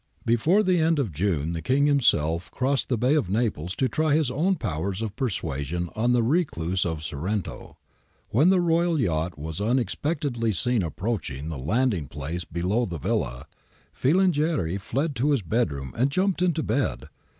^ 0.23 0.25
Before 0.25 0.63
the 0.63 0.79
end 0.79 0.97
of 0.97 1.11
June 1.11 1.51
the 1.51 1.61
King 1.61 1.85
himself 1.85 2.49
crossed 2.49 2.89
the 2.89 2.97
Bay 2.97 3.13
of 3.13 3.29
Naples 3.29 3.75
to 3.75 3.87
try 3.87 4.15
his 4.15 4.31
own 4.31 4.55
powers 4.55 5.03
of 5.03 5.15
persuasion 5.15 5.91
on 5.95 6.11
the 6.11 6.23
recluse 6.23 6.87
of 6.87 7.03
Sorrento. 7.03 7.77
When 8.29 8.49
the 8.49 8.59
royal 8.61 8.99
yacht 8.99 9.37
was 9.37 9.61
un 9.61 9.77
expectedly 9.77 10.53
seen 10.53 10.81
approaching 10.81 11.49
the 11.49 11.59
landing 11.59 12.07
place 12.07 12.45
below 12.45 12.87
the 12.87 12.97
villa, 12.97 13.45
Filangieri 13.93 14.79
fled 14.81 15.15
to 15.17 15.29
his 15.29 15.43
bedroom 15.43 15.93
and 15.95 16.09
jumped 16.09 16.41
into 16.41 16.63
bed. 16.63 17.07